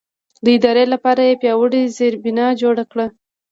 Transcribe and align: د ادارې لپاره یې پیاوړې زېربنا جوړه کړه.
د 0.43 0.45
ادارې 0.57 0.85
لپاره 0.93 1.21
یې 1.27 1.39
پیاوړې 1.41 1.81
زېربنا 1.97 2.47
جوړه 2.61 2.83
کړه. 2.91 3.07